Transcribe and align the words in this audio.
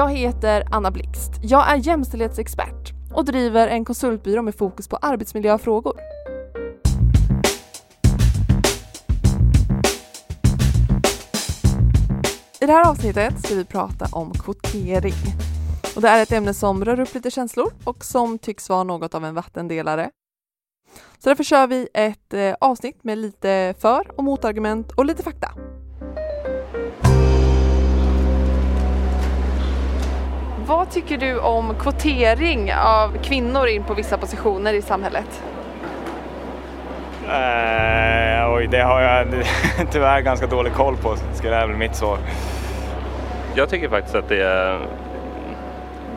Jag 0.00 0.10
heter 0.10 0.64
Anna 0.70 0.90
Blixt. 0.90 1.32
Jag 1.42 1.70
är 1.70 1.76
jämställdhetsexpert 1.76 2.92
och 3.14 3.24
driver 3.24 3.68
en 3.68 3.84
konsultbyrå 3.84 4.42
med 4.42 4.54
fokus 4.54 4.88
på 4.88 4.96
arbetsmiljöfrågor. 4.96 6.00
I 12.60 12.66
det 12.66 12.72
här 12.72 12.90
avsnittet 12.90 13.44
ska 13.44 13.54
vi 13.54 13.64
prata 13.64 14.06
om 14.12 14.32
kvotering. 14.32 15.14
Och 15.96 16.02
det 16.02 16.08
är 16.08 16.22
ett 16.22 16.32
ämne 16.32 16.54
som 16.54 16.84
rör 16.84 17.00
upp 17.00 17.14
lite 17.14 17.30
känslor 17.30 17.72
och 17.84 18.04
som 18.04 18.38
tycks 18.38 18.68
vara 18.68 18.84
något 18.84 19.14
av 19.14 19.24
en 19.24 19.34
vattendelare. 19.34 20.10
Så 21.18 21.28
därför 21.28 21.44
kör 21.44 21.66
vi 21.66 21.88
ett 21.94 22.34
eh, 22.34 22.54
avsnitt 22.60 23.04
med 23.04 23.18
lite 23.18 23.74
för 23.78 24.18
och 24.18 24.24
motargument 24.24 24.92
och 24.92 25.04
lite 25.04 25.22
fakta. 25.22 25.48
Vad 30.70 30.90
tycker 30.90 31.18
du 31.18 31.38
om 31.38 31.74
kvotering 31.74 32.72
av 32.74 33.16
kvinnor 33.22 33.66
in 33.66 33.84
på 33.84 33.94
vissa 33.94 34.18
positioner 34.18 34.74
i 34.74 34.82
samhället? 34.82 35.42
Uh, 37.24 38.54
oj, 38.54 38.68
det 38.70 38.82
har 38.82 39.00
jag 39.00 39.26
tyvärr 39.90 40.20
ganska 40.20 40.46
dålig 40.46 40.72
koll 40.72 40.96
på, 40.96 41.16
skulle 41.34 41.56
är 41.56 41.66
väl 41.66 41.76
mitt 41.76 41.96
svar. 41.96 42.18
Jag 43.54 43.68
tycker 43.68 43.88
faktiskt 43.88 44.14
att 44.14 44.28
det 44.28 44.42
är 44.42 44.80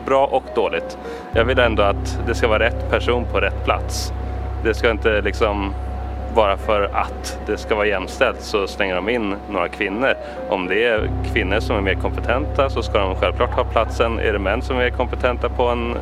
bra 0.06 0.26
och 0.26 0.44
dåligt. 0.54 0.98
Jag 1.32 1.44
vill 1.44 1.58
ändå 1.58 1.82
att 1.82 2.18
det 2.26 2.34
ska 2.34 2.48
vara 2.48 2.58
rätt 2.58 2.90
person 2.90 3.24
på 3.32 3.40
rätt 3.40 3.64
plats. 3.64 4.12
Det 4.64 4.74
ska 4.74 4.90
inte 4.90 5.20
liksom 5.20 5.74
bara 6.34 6.56
för 6.56 6.82
att 6.82 7.38
det 7.46 7.56
ska 7.56 7.74
vara 7.74 7.86
jämställt 7.86 8.40
så 8.40 8.66
slänger 8.66 8.94
de 8.94 9.08
in 9.08 9.36
några 9.50 9.68
kvinnor. 9.68 10.14
Om 10.48 10.66
det 10.66 10.84
är 10.84 11.10
kvinnor 11.32 11.60
som 11.60 11.76
är 11.76 11.80
mer 11.80 11.94
kompetenta 11.94 12.70
så 12.70 12.82
ska 12.82 12.98
de 12.98 13.14
självklart 13.14 13.50
ha 13.50 13.64
platsen. 13.64 14.18
Är 14.18 14.32
det 14.32 14.38
män 14.38 14.62
som 14.62 14.78
är 14.78 14.90
kompetenta 14.90 15.48
på 15.48 15.62
en 15.68 15.96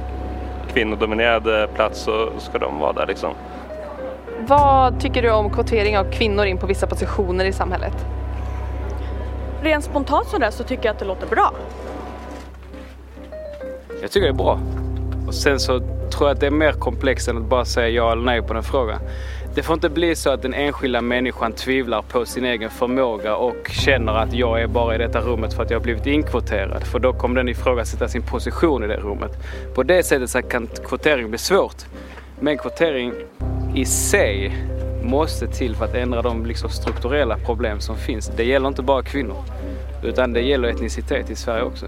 kvinnodominerad 0.73 1.75
plats 1.75 2.01
så 2.01 2.29
ska 2.39 2.59
de 2.59 2.79
vara 2.79 2.93
där 2.93 3.07
liksom. 3.07 3.31
Vad 4.47 5.01
tycker 5.01 5.23
du 5.23 5.31
om 5.31 5.51
kvotering 5.51 5.99
av 5.99 6.05
kvinnor 6.11 6.45
in 6.45 6.59
på 6.59 6.67
vissa 6.67 6.87
positioner 6.87 7.45
i 7.45 7.53
samhället? 7.53 8.07
Rent 9.63 9.85
spontant 9.85 10.27
sådär 10.27 10.51
så 10.51 10.65
tycker 10.65 10.85
jag 10.85 10.93
att 10.93 10.99
det 10.99 11.05
låter 11.05 11.27
bra. 11.27 11.53
Jag 14.03 14.11
tycker 14.11 14.27
det 14.27 14.33
är 14.33 14.45
bra. 14.45 14.61
Och 15.27 15.35
sen 15.35 15.61
så 15.61 15.79
tror 15.79 16.29
jag 16.29 16.31
att 16.31 16.41
det 16.41 16.47
är 16.47 16.51
mer 16.51 16.73
komplext 16.73 17.29
än 17.29 17.37
att 17.37 17.43
bara 17.43 17.65
säga 17.65 17.89
ja 17.89 18.13
eller 18.13 18.23
nej 18.23 18.43
på 18.43 18.55
den 18.55 18.63
frågan. 18.63 18.99
Det 19.55 19.63
får 19.63 19.75
inte 19.75 19.89
bli 19.89 20.17
så 20.17 20.31
att 20.31 20.43
den 20.43 20.55
enskilda 20.55 21.01
människan 21.01 21.53
tvivlar 21.53 22.03
på 22.03 22.27
sin 22.27 22.45
egen 22.45 22.71
förmåga 22.71 23.37
och 23.37 23.69
känner 23.71 24.13
att 24.13 24.33
jag 24.33 24.63
är 24.63 24.67
bara 24.67 24.95
i 24.95 24.99
detta 24.99 25.21
rummet 25.21 25.55
för 25.55 25.63
att 25.63 25.71
jag 25.71 25.79
har 25.79 25.85
blivit 25.85 26.07
inkvoterad. 26.07 26.83
För 26.83 26.99
då 26.99 27.13
kommer 27.13 27.37
den 27.37 27.49
ifrågasätta 27.49 28.09
sin 28.09 28.23
position 28.23 28.85
i 28.85 28.87
det 28.87 28.97
rummet. 28.97 29.33
På 29.75 29.83
det 29.83 30.03
sättet 30.03 30.31
så 30.31 30.43
kan 30.43 30.67
kvotering 30.67 31.29
bli 31.29 31.39
svårt. 31.39 31.85
Men 32.41 32.59
kvotering 32.59 33.13
i 33.75 33.85
sig 33.85 34.57
måste 35.03 35.47
till 35.47 35.77
för 35.77 35.85
att 35.85 35.95
ändra 35.95 36.23
de 36.23 36.47
liksom 36.47 36.71
strukturella 36.71 37.39
problem 37.39 37.81
som 37.81 37.97
finns. 37.97 38.33
Det 38.37 38.45
gäller 38.45 38.69
inte 38.69 38.83
bara 38.83 39.03
kvinnor, 39.03 39.45
utan 40.03 40.33
det 40.33 40.41
gäller 40.41 40.69
etnicitet 40.69 41.31
i 41.31 41.37
Sverige 41.37 41.63
också. 41.63 41.87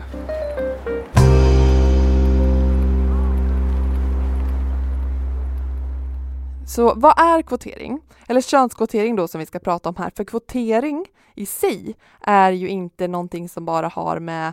Så 6.66 6.94
vad 6.94 7.18
är 7.18 7.42
kvotering? 7.42 8.00
Eller 8.28 8.40
könskvotering 8.40 9.16
då 9.16 9.28
som 9.28 9.38
vi 9.38 9.46
ska 9.46 9.58
prata 9.58 9.88
om 9.88 9.96
här. 9.96 10.12
För 10.16 10.24
kvotering 10.24 11.06
i 11.34 11.46
sig 11.46 11.96
är 12.20 12.52
ju 12.52 12.68
inte 12.68 13.08
någonting 13.08 13.48
som 13.48 13.64
bara 13.64 13.89
har 13.89 14.18
med 14.18 14.52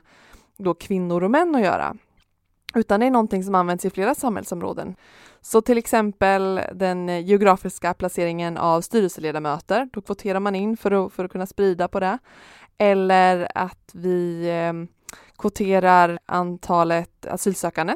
då 0.58 0.74
kvinnor 0.74 1.24
och 1.24 1.31
män 1.31 1.56
att 1.56 1.62
göra. 1.62 1.96
Utan 2.75 3.00
det 3.00 3.06
är 3.06 3.12
någonting 3.12 3.44
som 3.44 3.56
används 3.56 3.86
i 3.86 3.90
flera 3.90 4.16
samhällsområden. 4.16 4.96
Så 5.41 5.62
till 5.62 5.78
exempel 5.78 6.62
den 6.74 7.25
geografiska 7.25 7.94
placeringen 7.94 8.57
av 8.57 8.81
styrelseledamöter, 8.81 9.90
då 9.94 10.02
kvoterar 10.02 10.40
man 10.40 10.56
in 10.56 10.78
för 10.78 11.06
att, 11.06 11.13
för 11.13 11.25
att 11.25 11.31
kunna 11.31 11.46
sprida 11.46 11.88
på 11.88 12.00
det. 12.00 12.18
Eller 12.78 13.47
att 13.56 13.91
vi 13.94 14.50
eh, 14.50 14.74
kvoterar 15.38 16.19
antalet 16.25 17.25
asylsökande. 17.25 17.96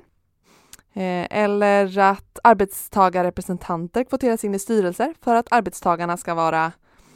Eh, 0.95 1.27
eller 1.29 1.97
att 1.97 2.39
arbetstagarrepresentanter 2.43 4.03
kvoteras 4.03 4.43
in 4.43 4.55
i 4.55 4.59
styrelser 4.59 5.13
för 5.21 5.35
att 5.35 5.51
arbetstagarna 5.51 6.17
ska 6.17 6.33
vara 6.33 6.71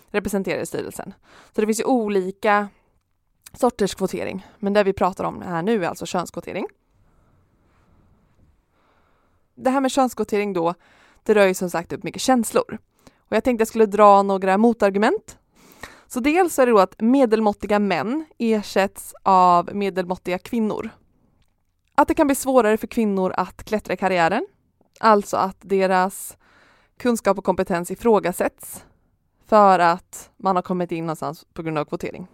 representerade 0.07 0.61
i 0.61 0.65
styrelsen. 0.65 1.13
Så 1.55 1.61
det 1.61 1.67
finns 1.67 1.79
ju 1.79 1.85
olika 1.85 2.67
sorters 3.53 3.95
kvotering, 3.95 4.47
men 4.59 4.73
det 4.73 4.83
vi 4.83 4.93
pratar 4.93 5.23
om 5.23 5.41
här 5.41 5.61
nu 5.61 5.83
är 5.83 5.89
alltså 5.89 6.05
könskvotering 6.05 6.65
det 9.63 9.69
här 9.69 9.81
med 9.81 9.91
könskvotering 9.91 10.53
då, 10.53 10.73
det 11.23 11.33
rör 11.33 11.45
ju 11.45 11.53
som 11.53 11.69
sagt 11.69 11.93
upp 11.93 12.03
mycket 12.03 12.21
känslor. 12.21 12.77
Och 13.29 13.35
jag 13.35 13.43
tänkte 13.43 13.61
jag 13.61 13.67
skulle 13.67 13.85
dra 13.85 14.23
några 14.23 14.57
motargument. 14.57 15.37
Så 16.07 16.19
dels 16.19 16.59
är 16.59 16.65
det 16.65 16.71
då 16.71 16.79
att 16.79 17.01
medelmåttiga 17.01 17.79
män 17.79 18.25
ersätts 18.37 19.13
av 19.23 19.75
medelmåttiga 19.75 20.37
kvinnor. 20.37 20.89
Att 21.99 22.07
det 22.07 22.13
kan 22.13 22.27
bli 22.27 22.35
svårare 22.35 22.77
för 22.77 22.87
kvinnor 22.87 23.33
att 23.37 23.63
klättra 23.63 23.93
i 23.93 23.97
karriären. 23.97 24.47
Alltså 24.99 25.37
att 25.37 25.57
deras 25.59 26.37
kunskap 26.97 27.37
och 27.37 27.43
kompetens 27.43 27.91
ifrågasätts 27.91 28.85
för 29.47 29.79
att 29.79 30.29
man 30.37 30.55
har 30.55 30.63
kommit 30.63 30.91
in 30.91 31.05
någonstans 31.05 31.45
på 31.53 31.61
grund 31.61 31.77
av 31.77 31.85
kvotering. 31.85 32.27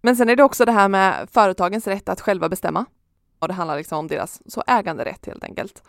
Men 0.00 0.16
sen 0.16 0.28
är 0.28 0.36
det 0.36 0.42
också 0.42 0.64
det 0.64 0.72
här 0.72 0.88
med 0.88 1.28
företagens 1.30 1.86
rätt 1.86 2.08
att 2.08 2.20
själva 2.20 2.48
bestämma. 2.48 2.84
Och 3.38 3.48
det 3.48 3.54
handlar 3.54 3.76
liksom 3.76 3.98
om 3.98 4.08
deras 4.08 4.42
så 4.46 4.62
äganderätt 4.66 5.26
helt 5.26 5.44
enkelt. 5.44 5.82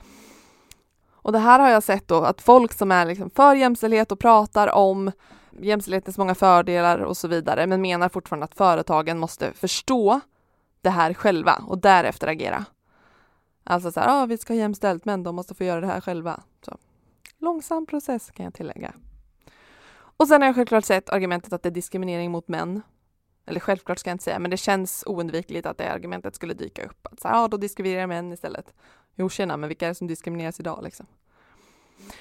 Och 1.11 1.31
det 1.31 1.39
här 1.39 1.59
har 1.59 1.69
jag 1.69 1.83
sett 1.83 2.07
då 2.07 2.21
att 2.21 2.41
folk 2.41 2.73
som 2.73 2.91
är 2.91 3.05
liksom 3.05 3.29
för 3.29 3.55
jämställdhet 3.55 4.11
och 4.11 4.19
pratar 4.19 4.67
om 4.67 5.11
jämställdhetens 5.59 6.17
många 6.17 6.35
fördelar 6.35 6.97
och 6.99 7.17
så 7.17 7.27
vidare, 7.27 7.67
men 7.67 7.81
menar 7.81 8.09
fortfarande 8.09 8.45
att 8.45 8.55
företagen 8.55 9.19
måste 9.19 9.53
förstå 9.53 10.21
det 10.83 10.89
här 10.89 11.13
själva 11.13 11.63
och 11.67 11.77
därefter 11.77 12.27
agera. 12.27 12.65
Alltså 13.63 13.91
så 13.91 13.99
här, 13.99 14.23
ah, 14.23 14.25
vi 14.25 14.37
ska 14.37 14.53
ha 14.53 14.57
jämställt, 14.57 15.05
men 15.05 15.23
de 15.23 15.35
måste 15.35 15.55
få 15.55 15.63
göra 15.63 15.81
det 15.81 15.87
här 15.87 16.01
själva. 16.01 16.43
Så. 16.65 16.77
Långsam 17.37 17.85
process 17.85 18.31
kan 18.31 18.43
jag 18.43 18.53
tillägga. 18.53 18.93
Och 20.17 20.27
sen 20.27 20.41
har 20.41 20.47
jag 20.47 20.55
självklart 20.55 20.85
sett 20.85 21.09
argumentet 21.09 21.53
att 21.53 21.63
det 21.63 21.69
är 21.69 21.71
diskriminering 21.71 22.31
mot 22.31 22.47
män 22.47 22.81
eller 23.45 23.59
självklart 23.59 23.99
ska 23.99 24.09
jag 24.09 24.15
inte 24.15 24.23
säga, 24.23 24.39
men 24.39 24.51
det 24.51 24.57
känns 24.57 25.03
oundvikligt 25.07 25.65
att 25.65 25.77
det 25.77 25.91
argumentet 25.91 26.35
skulle 26.35 26.53
dyka 26.53 26.85
upp. 26.85 27.07
Att 27.11 27.19
så 27.19 27.27
här, 27.27 27.35
ja, 27.35 27.47
då 27.47 27.57
diskriminerar 27.57 28.07
män 28.07 28.33
istället. 28.33 28.73
Jo, 29.15 29.29
tjena, 29.29 29.57
men 29.57 29.67
vilka 29.67 29.85
är 29.85 29.89
det 29.89 29.95
som 29.95 30.07
diskrimineras 30.07 30.59
idag 30.59 30.79
liksom? 30.83 31.05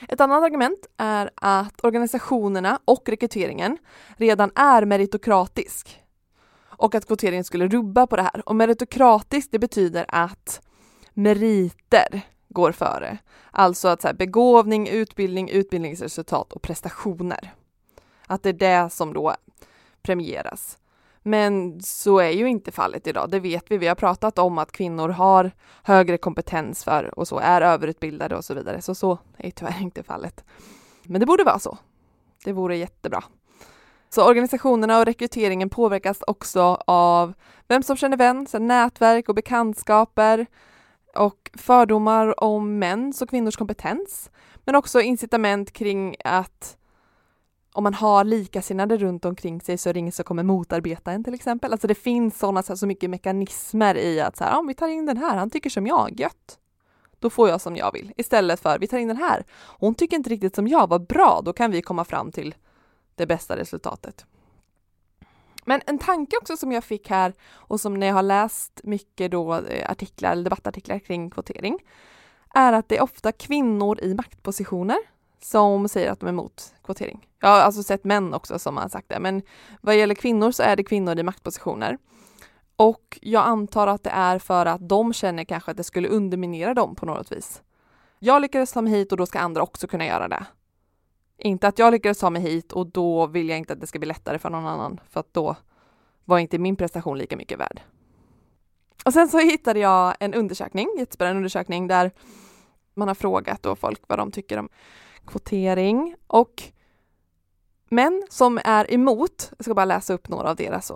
Ett 0.08 0.20
annat 0.20 0.42
argument 0.42 0.86
är 0.96 1.30
att 1.34 1.84
organisationerna 1.84 2.80
och 2.84 3.08
rekryteringen 3.08 3.78
redan 4.16 4.50
är 4.54 4.84
meritokratisk 4.84 6.01
och 6.82 6.94
att 6.94 7.06
kvoteringen 7.06 7.44
skulle 7.44 7.68
rubba 7.68 8.06
på 8.06 8.16
det 8.16 8.22
här. 8.22 8.48
Och 8.48 8.56
meritokratiskt, 8.56 9.52
det 9.52 9.58
betyder 9.58 10.04
att 10.08 10.60
meriter 11.14 12.20
går 12.48 12.72
före. 12.72 13.18
Alltså 13.50 13.88
att 13.88 14.00
så 14.00 14.08
här, 14.08 14.14
begåvning, 14.14 14.88
utbildning, 14.88 15.48
utbildningsresultat 15.50 16.52
och 16.52 16.62
prestationer. 16.62 17.54
Att 18.26 18.42
det 18.42 18.48
är 18.48 18.84
det 18.84 18.90
som 18.92 19.14
då 19.14 19.34
premieras. 20.02 20.78
Men 21.22 21.80
så 21.82 22.18
är 22.18 22.30
ju 22.30 22.48
inte 22.48 22.72
fallet 22.72 23.06
idag, 23.06 23.30
det 23.30 23.40
vet 23.40 23.64
vi. 23.70 23.78
Vi 23.78 23.88
har 23.88 23.94
pratat 23.94 24.38
om 24.38 24.58
att 24.58 24.72
kvinnor 24.72 25.08
har 25.08 25.50
högre 25.82 26.18
kompetens 26.18 26.84
för 26.84 27.18
och 27.18 27.28
så 27.28 27.38
är 27.38 27.60
överutbildade 27.60 28.36
och 28.36 28.44
så 28.44 28.54
vidare. 28.54 28.82
Så 28.82 28.94
så 28.94 29.18
är 29.36 29.50
tyvärr 29.50 29.82
inte 29.82 30.02
fallet. 30.02 30.44
Men 31.02 31.20
det 31.20 31.26
borde 31.26 31.44
vara 31.44 31.58
så. 31.58 31.78
Det 32.44 32.52
vore 32.52 32.76
jättebra. 32.76 33.24
Så 34.14 34.28
organisationerna 34.28 34.98
och 34.98 35.04
rekryteringen 35.04 35.70
påverkas 35.70 36.18
också 36.26 36.78
av 36.86 37.34
vem 37.68 37.82
som 37.82 37.96
känner 37.96 38.16
vem, 38.16 38.46
så 38.46 38.58
nätverk 38.58 39.28
och 39.28 39.34
bekantskaper 39.34 40.46
och 41.14 41.50
fördomar 41.54 42.44
om 42.44 42.78
mäns 42.78 43.22
och 43.22 43.30
kvinnors 43.30 43.56
kompetens. 43.56 44.30
Men 44.64 44.74
också 44.74 45.00
incitament 45.00 45.72
kring 45.72 46.16
att 46.24 46.76
om 47.72 47.84
man 47.84 47.94
har 47.94 48.24
likasinnade 48.24 48.96
runt 48.96 49.24
omkring 49.24 49.60
sig 49.60 49.78
så 49.78 49.88
är 49.88 49.92
det 49.92 49.98
ingen 49.98 50.12
som 50.12 50.24
kommer 50.24 50.42
motarbeta 50.42 51.12
en 51.12 51.24
till 51.24 51.34
exempel. 51.34 51.72
Alltså 51.72 51.86
det 51.86 51.94
finns 51.94 52.38
sådana 52.38 52.62
så, 52.62 52.76
så 52.76 52.86
mycket 52.86 53.10
mekanismer 53.10 53.94
i 53.94 54.20
att 54.20 54.36
så 54.36 54.44
här, 54.44 54.58
om 54.58 54.66
vi 54.66 54.74
tar 54.74 54.88
in 54.88 55.06
den 55.06 55.16
här, 55.16 55.36
han 55.36 55.50
tycker 55.50 55.70
som 55.70 55.86
jag, 55.86 56.20
gött. 56.20 56.58
Då 57.18 57.30
får 57.30 57.48
jag 57.48 57.60
som 57.60 57.76
jag 57.76 57.92
vill. 57.92 58.12
Istället 58.16 58.60
för, 58.60 58.78
vi 58.78 58.86
tar 58.86 58.98
in 58.98 59.08
den 59.08 59.16
här, 59.16 59.44
hon 59.78 59.94
tycker 59.94 60.16
inte 60.16 60.30
riktigt 60.30 60.54
som 60.54 60.68
jag, 60.68 60.88
vad 60.88 61.06
bra, 61.06 61.40
då 61.44 61.52
kan 61.52 61.70
vi 61.70 61.82
komma 61.82 62.04
fram 62.04 62.32
till 62.32 62.54
det 63.14 63.26
bästa 63.26 63.56
resultatet. 63.56 64.26
Men 65.64 65.80
en 65.86 65.98
tanke 65.98 66.36
också 66.36 66.56
som 66.56 66.72
jag 66.72 66.84
fick 66.84 67.10
här 67.10 67.32
och 67.50 67.80
som 67.80 67.94
när 67.94 68.06
jag 68.06 68.14
har 68.14 68.22
läst 68.22 68.80
mycket 68.84 69.30
då 69.30 69.54
eh, 69.54 69.90
artiklar 69.90 70.32
eller 70.32 70.44
debattartiklar 70.44 70.98
kring 70.98 71.30
kvotering 71.30 71.78
är 72.54 72.72
att 72.72 72.88
det 72.88 72.96
är 72.96 73.02
ofta 73.02 73.32
kvinnor 73.32 74.00
i 74.00 74.14
maktpositioner 74.14 74.98
som 75.40 75.88
säger 75.88 76.10
att 76.10 76.20
de 76.20 76.26
är 76.26 76.32
emot 76.32 76.74
kvotering. 76.84 77.28
Jag 77.40 77.48
har 77.48 77.60
alltså 77.60 77.82
sett 77.82 78.04
män 78.04 78.34
också 78.34 78.58
som 78.58 78.76
har 78.76 78.88
sagt 78.88 79.08
det, 79.08 79.20
men 79.20 79.42
vad 79.80 79.96
gäller 79.96 80.14
kvinnor 80.14 80.50
så 80.50 80.62
är 80.62 80.76
det 80.76 80.84
kvinnor 80.84 81.18
i 81.18 81.22
maktpositioner. 81.22 81.98
Och 82.76 83.18
jag 83.22 83.46
antar 83.46 83.86
att 83.86 84.02
det 84.02 84.10
är 84.10 84.38
för 84.38 84.66
att 84.66 84.88
de 84.88 85.12
känner 85.12 85.44
kanske 85.44 85.70
att 85.70 85.76
det 85.76 85.84
skulle 85.84 86.08
underminera 86.08 86.74
dem 86.74 86.94
på 86.94 87.06
något 87.06 87.32
vis. 87.32 87.62
Jag 88.18 88.42
lyckades 88.42 88.72
ta 88.72 88.82
mig 88.82 88.92
hit 88.92 89.12
och 89.12 89.18
då 89.18 89.26
ska 89.26 89.38
andra 89.38 89.62
också 89.62 89.86
kunna 89.86 90.06
göra 90.06 90.28
det. 90.28 90.46
Inte 91.44 91.68
att 91.68 91.78
jag 91.78 91.92
lyckades 91.92 92.18
ta 92.18 92.30
mig 92.30 92.42
hit 92.42 92.72
och 92.72 92.86
då 92.86 93.26
vill 93.26 93.48
jag 93.48 93.58
inte 93.58 93.72
att 93.72 93.80
det 93.80 93.86
ska 93.86 93.98
bli 93.98 94.08
lättare 94.08 94.38
för 94.38 94.50
någon 94.50 94.66
annan 94.66 95.00
för 95.10 95.20
att 95.20 95.34
då 95.34 95.56
var 96.24 96.38
inte 96.38 96.58
min 96.58 96.76
prestation 96.76 97.18
lika 97.18 97.36
mycket 97.36 97.58
värd. 97.58 97.80
Och 99.04 99.12
sen 99.12 99.28
så 99.28 99.38
hittade 99.38 99.80
jag 99.80 100.14
en 100.20 100.34
undersökning, 100.34 100.88
jättespännande 100.98 101.36
undersökning 101.36 101.86
där 101.88 102.10
man 102.94 103.08
har 103.08 103.14
frågat 103.14 103.62
då 103.62 103.76
folk 103.76 104.02
vad 104.06 104.18
de 104.18 104.30
tycker 104.30 104.58
om 104.58 104.68
kvotering 105.26 106.16
och 106.26 106.62
män 107.88 108.26
som 108.30 108.60
är 108.64 108.94
emot, 108.94 109.52
jag 109.58 109.64
ska 109.64 109.74
bara 109.74 109.84
läsa 109.84 110.14
upp 110.14 110.28
några 110.28 110.50
av 110.50 110.56
deras 110.56 110.92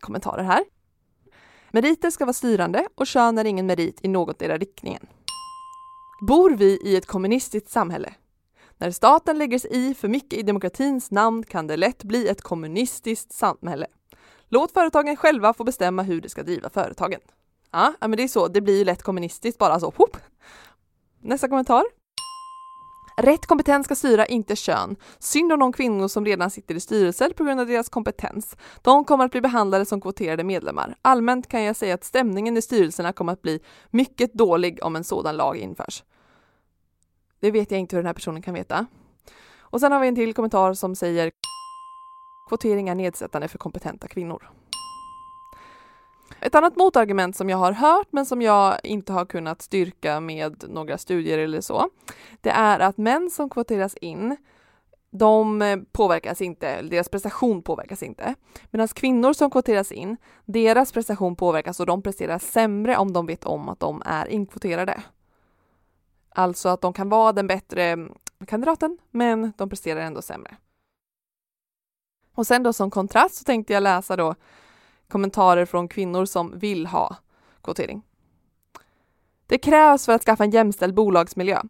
kommentarer 0.00 0.42
här. 0.42 0.64
Meriter 1.70 2.10
ska 2.10 2.24
vara 2.24 2.32
styrande 2.32 2.88
och 2.94 3.06
kön 3.06 3.38
är 3.38 3.44
ingen 3.44 3.66
merit 3.66 4.00
i 4.02 4.08
någotdera 4.08 4.58
riktningen. 4.58 5.06
Bor 6.28 6.50
vi 6.50 6.80
i 6.84 6.96
ett 6.96 7.06
kommunistiskt 7.06 7.70
samhälle? 7.70 8.14
När 8.82 8.90
staten 8.90 9.38
lägger 9.38 9.58
sig 9.58 9.70
i 9.72 9.94
för 9.94 10.08
mycket 10.08 10.38
i 10.38 10.42
demokratins 10.42 11.10
namn 11.10 11.42
kan 11.42 11.66
det 11.66 11.76
lätt 11.76 12.04
bli 12.04 12.28
ett 12.28 12.42
kommunistiskt 12.42 13.32
samhälle. 13.32 13.86
Låt 14.48 14.72
företagen 14.72 15.16
själva 15.16 15.54
få 15.54 15.64
bestämma 15.64 16.02
hur 16.02 16.20
de 16.20 16.28
ska 16.28 16.42
driva 16.42 16.70
företagen. 16.70 17.20
Ja, 17.72 17.94
men 18.00 18.10
det 18.10 18.22
är 18.22 18.28
så, 18.28 18.48
det 18.48 18.60
blir 18.60 18.78
ju 18.78 18.84
lätt 18.84 19.02
kommunistiskt 19.02 19.58
bara 19.58 19.80
så. 19.80 19.92
Hopp. 19.96 20.16
Nästa 21.20 21.48
kommentar. 21.48 21.84
Rätt 23.16 23.46
kompetens 23.46 23.84
ska 23.84 23.94
styra, 23.94 24.26
inte 24.26 24.56
kön. 24.56 24.96
Synd 25.18 25.52
om 25.52 25.60
de 25.60 25.72
kvinnor 25.72 26.08
som 26.08 26.24
redan 26.24 26.50
sitter 26.50 26.74
i 26.74 26.80
styrelser 26.80 27.30
på 27.30 27.44
grund 27.44 27.60
av 27.60 27.66
deras 27.66 27.88
kompetens. 27.88 28.56
De 28.82 29.04
kommer 29.04 29.24
att 29.24 29.30
bli 29.30 29.40
behandlade 29.40 29.86
som 29.86 30.00
kvoterade 30.00 30.44
medlemmar. 30.44 30.96
Allmänt 31.02 31.48
kan 31.48 31.62
jag 31.62 31.76
säga 31.76 31.94
att 31.94 32.04
stämningen 32.04 32.56
i 32.56 32.62
styrelserna 32.62 33.12
kommer 33.12 33.32
att 33.32 33.42
bli 33.42 33.60
mycket 33.90 34.34
dålig 34.34 34.84
om 34.84 34.96
en 34.96 35.04
sådan 35.04 35.36
lag 35.36 35.56
införs. 35.56 36.02
Det 37.42 37.50
vet 37.50 37.70
jag 37.70 37.80
inte 37.80 37.96
hur 37.96 38.02
den 38.02 38.06
här 38.06 38.14
personen 38.14 38.42
kan 38.42 38.54
veta. 38.54 38.86
Och 39.60 39.80
sen 39.80 39.92
har 39.92 40.00
vi 40.00 40.08
en 40.08 40.14
till 40.14 40.34
kommentar 40.34 40.74
som 40.74 40.94
säger 40.94 41.30
kvotering 42.48 42.88
är 42.88 42.94
nedsättande 42.94 43.48
för 43.48 43.58
kompetenta 43.58 44.08
kvinnor. 44.08 44.50
Ett 46.40 46.54
annat 46.54 46.76
motargument 46.76 47.36
som 47.36 47.50
jag 47.50 47.56
har 47.56 47.72
hört 47.72 48.06
men 48.10 48.26
som 48.26 48.42
jag 48.42 48.80
inte 48.84 49.12
har 49.12 49.24
kunnat 49.24 49.62
styrka 49.62 50.20
med 50.20 50.64
några 50.68 50.98
studier 50.98 51.38
eller 51.38 51.60
så, 51.60 51.88
det 52.40 52.50
är 52.50 52.80
att 52.80 52.98
män 52.98 53.30
som 53.30 53.50
kvoteras 53.50 53.94
in 53.94 54.36
de 55.10 55.84
påverkas 55.92 56.42
inte, 56.42 56.82
deras 56.82 57.08
prestation 57.08 57.62
påverkas 57.62 58.02
inte. 58.02 58.34
Medan 58.70 58.88
kvinnor 58.88 59.32
som 59.32 59.50
kvoteras 59.50 59.92
in, 59.92 60.16
deras 60.44 60.92
prestation 60.92 61.36
påverkas 61.36 61.80
och 61.80 61.86
de 61.86 62.02
presterar 62.02 62.38
sämre 62.38 62.96
om 62.96 63.12
de 63.12 63.26
vet 63.26 63.44
om 63.44 63.68
att 63.68 63.80
de 63.80 64.02
är 64.04 64.28
inkvoterade. 64.28 65.02
Alltså 66.34 66.68
att 66.68 66.80
de 66.80 66.92
kan 66.92 67.08
vara 67.08 67.32
den 67.32 67.46
bättre 67.46 67.84
mm, 67.84 68.14
kandidaten, 68.46 68.98
men 69.10 69.52
de 69.56 69.68
presterar 69.68 70.00
ändå 70.00 70.22
sämre. 70.22 70.56
Och 72.34 72.46
sen 72.46 72.62
då 72.62 72.72
som 72.72 72.90
kontrast 72.90 73.34
så 73.34 73.44
tänkte 73.44 73.72
jag 73.72 73.82
läsa 73.82 74.16
då 74.16 74.34
kommentarer 75.08 75.64
från 75.64 75.88
kvinnor 75.88 76.24
som 76.24 76.58
vill 76.58 76.86
ha 76.86 77.16
kvotering. 77.62 78.02
Det 79.46 79.58
krävs 79.58 80.06
för 80.06 80.12
att 80.12 80.22
skaffa 80.22 80.44
en 80.44 80.50
jämställd 80.50 80.94
bolagsmiljö. 80.94 81.62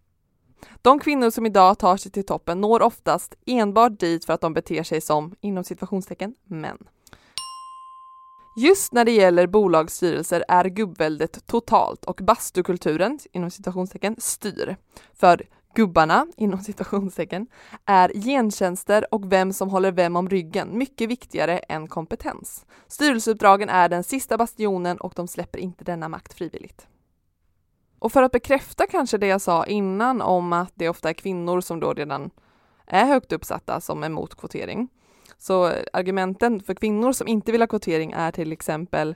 De 0.83 0.99
kvinnor 0.99 1.31
som 1.31 1.47
idag 1.47 1.79
tar 1.79 1.97
sig 1.97 2.13
till 2.13 2.27
toppen 2.27 2.61
når 2.61 2.83
oftast 2.83 3.35
enbart 3.47 4.01
dit 4.01 4.25
för 4.25 4.33
att 4.33 4.41
de 4.41 4.55
beter 4.55 4.83
sig 4.83 5.01
som, 5.01 5.35
inom 5.41 5.65
situationstecken, 5.65 6.35
män. 6.45 6.79
Just 8.57 8.93
när 8.93 9.05
det 9.05 9.13
gäller 9.13 9.47
bolagsstyrelser 9.47 10.45
är 10.49 10.65
gubbväldet 10.65 11.47
totalt 11.47 12.05
och 12.05 12.21
bastukulturen, 12.23 13.19
inom 13.33 13.51
citationstecken, 13.51 14.17
styr. 14.19 14.77
För 15.15 15.43
gubbarna, 15.75 16.27
inom 16.37 16.61
citationstecken, 16.61 17.47
är 17.85 18.09
gentjänster 18.09 19.15
och 19.15 19.33
vem 19.33 19.53
som 19.53 19.69
håller 19.69 19.93
vem 19.93 20.17
om 20.17 20.29
ryggen 20.29 20.79
mycket 20.79 21.09
viktigare 21.09 21.59
än 21.59 21.89
kompetens. 21.89 22.67
Styrelseuppdragen 22.89 23.69
är 23.69 23.89
den 23.89 24.05
sista 24.05 24.39
bastionen 24.39 24.97
och 24.97 25.13
de 25.17 25.29
släpper 25.29 25.59
inte 25.59 25.85
denna 25.85 26.09
makt 26.09 26.33
frivilligt. 26.33 26.87
Och 27.99 28.13
för 28.13 28.23
att 28.23 28.33
bekräfta 28.33 28.87
kanske 28.87 29.19
det 29.19 29.27
jag 29.27 29.41
sa 29.41 29.67
innan 29.67 30.23
om 30.23 30.53
att 30.53 30.73
det 30.75 30.89
ofta 30.89 31.09
är 31.09 31.15
kvinnor 31.15 31.61
som 31.61 31.81
då 31.81 31.93
redan 31.93 32.31
är 32.87 33.05
högt 33.05 33.33
uppsatta 33.33 33.81
som 33.81 34.03
är 34.03 34.07
emot 34.07 34.35
kvotering. 34.35 34.89
Så 35.43 35.73
argumenten 35.93 36.61
för 36.61 36.75
kvinnor 36.75 37.13
som 37.13 37.29
inte 37.29 37.53
vill 37.53 37.63
ha 37.63 37.67
kvotering 37.67 38.13
är 38.13 38.33
till 38.33 38.53
exempel 38.53 39.15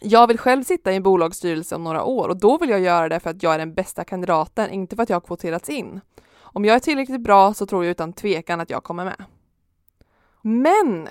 jag 0.00 0.26
vill 0.26 0.38
själv 0.38 0.62
sitta 0.62 0.92
i 0.92 0.96
en 0.96 1.02
bolagsstyrelse 1.02 1.74
om 1.74 1.84
några 1.84 2.04
år 2.04 2.28
och 2.28 2.36
då 2.36 2.58
vill 2.58 2.70
jag 2.70 2.80
göra 2.80 3.08
det 3.08 3.20
för 3.20 3.30
att 3.30 3.42
jag 3.42 3.54
är 3.54 3.58
den 3.58 3.74
bästa 3.74 4.04
kandidaten, 4.04 4.70
inte 4.70 4.96
för 4.96 5.02
att 5.02 5.08
jag 5.08 5.16
har 5.16 5.20
kvoterats 5.20 5.68
in. 5.68 6.00
Om 6.36 6.64
jag 6.64 6.76
är 6.76 6.80
tillräckligt 6.80 7.20
bra 7.20 7.54
så 7.54 7.66
tror 7.66 7.84
jag 7.84 7.90
utan 7.90 8.12
tvekan 8.12 8.60
att 8.60 8.70
jag 8.70 8.84
kommer 8.84 9.04
med. 9.04 9.24
Men 10.42 11.08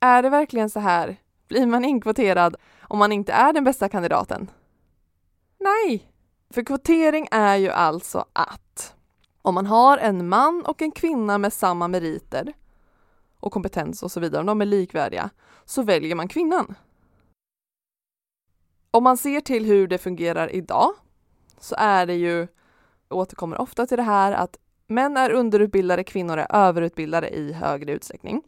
är 0.00 0.22
det 0.22 0.28
verkligen 0.28 0.70
så 0.70 0.80
här? 0.80 1.16
Blir 1.48 1.66
man 1.66 1.84
inkvoterad 1.84 2.56
om 2.80 2.98
man 2.98 3.12
inte 3.12 3.32
är 3.32 3.52
den 3.52 3.64
bästa 3.64 3.88
kandidaten? 3.88 4.50
Nej, 5.58 6.12
för 6.50 6.62
kvotering 6.62 7.28
är 7.30 7.56
ju 7.56 7.70
alltså 7.70 8.24
att 8.32 8.94
om 9.42 9.54
man 9.54 9.66
har 9.66 9.98
en 9.98 10.28
man 10.28 10.64
och 10.66 10.82
en 10.82 10.92
kvinna 10.92 11.38
med 11.38 11.52
samma 11.52 11.88
meriter 11.88 12.52
och 13.46 13.52
kompetens 13.52 14.02
och 14.02 14.12
så 14.12 14.20
vidare, 14.20 14.40
om 14.40 14.46
de 14.46 14.60
är 14.60 14.66
likvärdiga, 14.66 15.30
så 15.64 15.82
väljer 15.82 16.14
man 16.14 16.28
kvinnan. 16.28 16.74
Om 18.90 19.04
man 19.04 19.16
ser 19.16 19.40
till 19.40 19.64
hur 19.64 19.88
det 19.88 19.98
fungerar 19.98 20.54
idag 20.54 20.90
så 21.58 21.74
är 21.78 22.06
det 22.06 22.14
ju, 22.14 22.48
återkommer 23.08 23.60
ofta 23.60 23.86
till 23.86 23.96
det 23.96 24.02
här 24.02 24.32
att 24.32 24.56
män 24.86 25.16
är 25.16 25.30
underutbildade, 25.30 26.04
kvinnor 26.04 26.38
är 26.38 26.46
överutbildade 26.50 27.28
i 27.28 27.52
högre 27.52 27.92
utsträckning. 27.92 28.42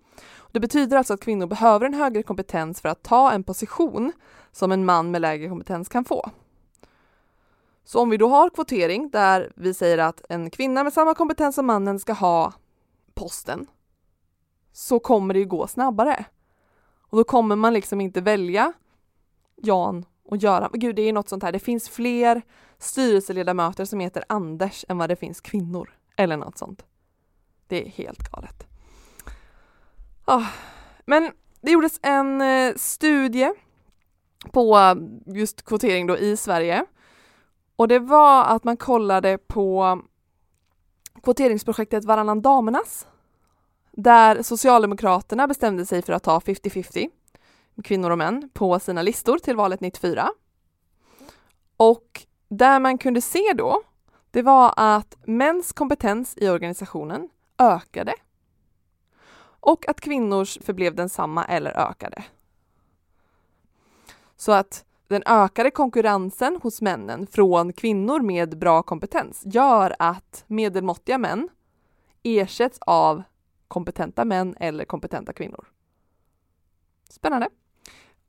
Det 0.53 0.61
betyder 0.61 0.97
alltså 0.97 1.15
att 1.15 1.21
kvinnor 1.21 1.47
behöver 1.47 1.87
en 1.87 1.95
högre 1.95 2.23
kompetens 2.23 2.81
för 2.81 2.89
att 2.89 3.03
ta 3.03 3.33
en 3.33 3.45
position 3.45 4.13
som 4.53 4.73
en 4.73 4.85
man 4.85 5.11
med 5.11 5.21
lägre 5.21 5.49
kompetens 5.49 5.89
kan 5.89 6.05
få. 6.05 6.31
Så 7.85 8.01
om 8.01 8.11
vi 8.11 8.17
då 8.17 8.29
har 8.29 8.51
kvotering 8.51 9.11
där 9.11 9.53
vi 9.57 9.75
säger 9.75 9.99
att 9.99 10.23
en 10.29 10.51
kvinna 10.51 10.85
med 10.85 10.93
samma 10.93 11.15
kompetens 11.15 11.55
som 11.55 11.67
mannen 11.67 11.99
ska 11.99 12.13
ha 12.13 12.53
posten 13.15 13.67
så 14.79 14.99
kommer 14.99 15.35
det 15.35 15.41
ju 15.41 15.47
gå 15.47 15.67
snabbare. 15.67 16.25
Och 17.01 17.19
då 17.19 17.25
kommer 17.25 17.57
man 17.57 17.75
liksom 17.75 18.01
inte 18.01 18.21
välja 18.21 18.73
Jan 19.57 20.05
och 20.25 20.37
Göran. 20.37 20.71
Gud, 20.73 20.97
det 20.97 21.03
är 21.03 21.13
något 21.13 21.29
sånt 21.29 21.43
här. 21.43 21.53
Det 21.53 21.59
finns 21.59 21.89
fler 21.89 22.43
styrelseledamöter 22.79 23.85
som 23.85 24.01
heter 24.01 24.25
Anders 24.29 24.85
än 24.89 24.99
vad 24.99 25.09
det 25.09 25.17
finns 25.17 25.41
kvinnor. 25.41 25.91
Eller 26.17 26.37
något 26.37 26.59
sånt. 26.59 26.85
Det 27.67 27.87
är 27.87 27.89
helt 27.89 28.19
galet. 28.19 28.67
Oh. 30.27 30.47
Men 31.07 31.31
det 31.61 31.71
gjordes 31.71 32.01
en 32.03 32.41
eh, 32.41 32.75
studie 32.77 33.53
på 34.53 34.97
just 35.27 35.63
kvotering 35.63 36.07
då 36.07 36.19
i 36.19 36.37
Sverige. 36.37 36.85
Och 37.77 37.89
det 37.89 37.99
var 37.99 38.45
att 38.45 38.65
man 38.65 38.77
kollade 38.77 39.39
på 39.39 40.01
kvoteringsprojektet 41.23 42.05
Varannan 42.05 42.43
damernas 42.43 43.07
där 43.99 44.43
Socialdemokraterna 44.43 45.47
bestämde 45.47 45.87
sig 45.87 46.03
för 46.03 46.13
att 46.13 46.23
ta 46.23 46.39
50-50 46.39 47.11
kvinnor 47.85 48.11
och 48.11 48.19
män 48.19 48.51
på 48.53 48.79
sina 48.79 49.03
listor 49.03 49.39
till 49.39 49.57
valet 49.57 49.81
94. 49.81 50.29
Och 51.77 52.27
där 52.49 52.81
man 52.81 52.99
kunde 52.99 53.21
se 53.21 53.53
då, 53.55 53.83
det 54.31 54.43
var 54.43 54.75
att 54.77 55.17
mäns 55.25 55.73
kompetens 55.73 56.35
i 56.37 56.49
organisationen 56.49 57.29
ökade 57.59 58.15
och 59.61 59.89
att 59.89 60.01
kvinnors 60.01 60.59
förblev 60.63 60.95
densamma 60.95 61.45
eller 61.45 61.79
ökade. 61.91 62.25
Så 64.37 64.53
att 64.53 64.85
den 65.09 65.23
ökade 65.27 65.71
konkurrensen 65.71 66.59
hos 66.63 66.81
männen 66.81 67.27
från 67.27 67.73
kvinnor 67.73 68.21
med 68.21 68.59
bra 68.59 68.83
kompetens 68.83 69.43
gör 69.45 69.97
att 69.99 70.45
medelmåttiga 70.47 71.19
män 71.19 71.49
ersätts 72.23 72.79
av 72.81 73.23
kompetenta 73.69 74.25
män 74.25 74.57
eller 74.61 74.85
kompetenta 74.85 75.33
kvinnor. 75.33 75.69
Spännande. 77.11 77.49